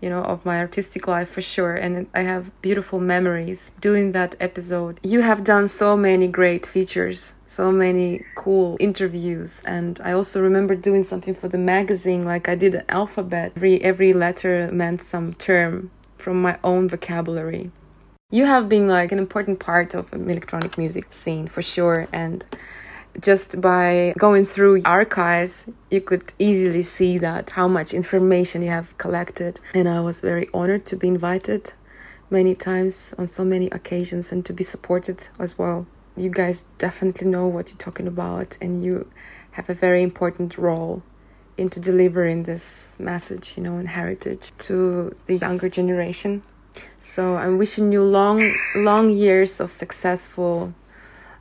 [0.00, 1.74] you know, of my artistic life for sure.
[1.74, 5.00] And I have beautiful memories doing that episode.
[5.02, 9.62] You have done so many great features, so many cool interviews.
[9.64, 13.52] And I also remember doing something for the magazine, like I did an alphabet.
[13.56, 17.72] Every every letter meant some term from my own vocabulary.
[18.32, 22.08] You have been like an important part of electronic music scene for sure.
[22.14, 22.46] And
[23.20, 28.96] just by going through archives you could easily see that how much information you have
[28.96, 31.74] collected and i was very honored to be invited
[32.30, 37.28] many times on so many occasions and to be supported as well you guys definitely
[37.28, 39.06] know what you're talking about and you
[39.50, 41.02] have a very important role
[41.58, 46.42] into delivering this message you know and heritage to the younger generation
[46.98, 48.42] so i'm wishing you long
[48.74, 50.72] long years of successful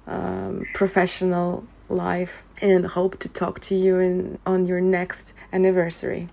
[0.07, 6.29] um, professional life and hope to talk to you in, on your next anniversary.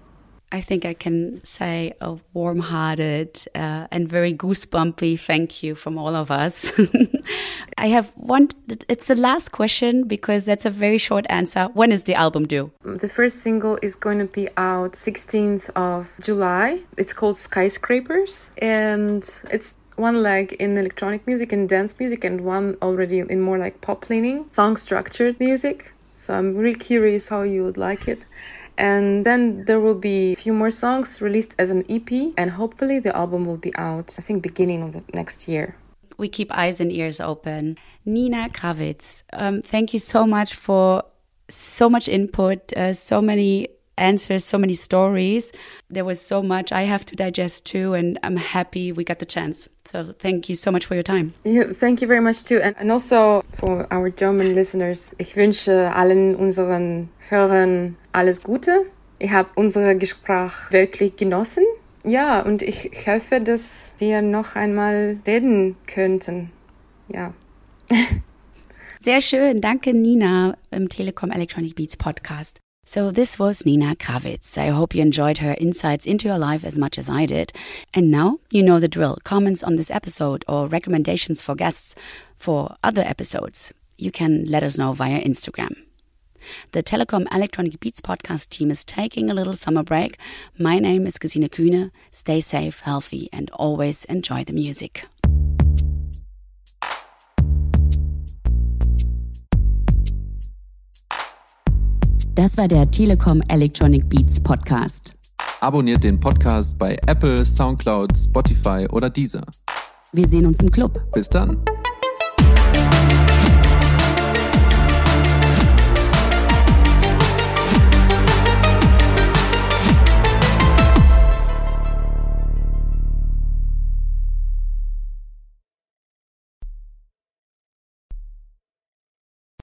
[0.51, 5.99] I think I can say a warm hearted uh, and very goosebumpy thank you from
[5.99, 6.73] all of us.
[7.79, 8.49] I have one,
[8.89, 11.67] it's the last question because that's a very short answer.
[11.75, 12.71] When is the album due?
[12.83, 16.81] The first single is going to be out 16th of July.
[16.97, 22.77] It's called Skyscrapers and it's one leg in electronic music and dance music, and one
[22.81, 25.93] already in more like pop leaning, song structured music.
[26.15, 28.25] So I'm really curious how you would like it.
[28.79, 33.01] And then there will be a few more songs released as an EP, and hopefully
[33.01, 35.77] the album will be out, I think, beginning of the next year.
[36.17, 37.77] We keep eyes and ears open.
[38.05, 41.03] Nina Kraviz, um, thank you so much for
[41.51, 43.69] so much input, uh, so many
[43.99, 45.53] answers, so many stories.
[45.91, 49.27] There was so much I have to digest too, and I'm happy we got the
[49.27, 49.69] chance.
[49.85, 51.35] So thank you so much for your time.
[51.45, 52.61] Yeah, thank you very much too.
[52.63, 58.87] And, and also for our German listeners, ich wünsche allen unseren Hörern alles Gute.
[59.19, 61.65] Ich habe unser Gespräch wirklich genossen.
[62.05, 66.51] Ja, und ich hoffe, dass wir noch einmal reden könnten.
[67.09, 67.35] Ja.
[69.01, 69.61] Sehr schön.
[69.61, 72.61] Danke, Nina, im Telekom Electronic Beats Podcast.
[72.89, 74.57] So this was Nina Kraviz.
[74.57, 77.53] I hope you enjoyed her insights into your life as much as I did.
[77.93, 79.19] And now you know the drill.
[79.25, 81.95] Comments on this episode or recommendations for guests
[82.39, 85.77] for other episodes, you can let us know via Instagram.
[86.73, 90.17] The Telekom Electronic Beats podcast team is taking a little summer break.
[90.57, 91.91] My name is Gesine Kühne.
[92.11, 95.05] Stay safe, healthy, and always enjoy the music.
[102.39, 105.13] Das war der Telekom Electronic Beats Podcast.
[105.61, 109.45] Abonniert den Podcast bei Apple, Soundcloud, Spotify oder Deezer.
[110.13, 111.01] Wir sehen uns im Club.
[111.13, 111.61] Bis dann.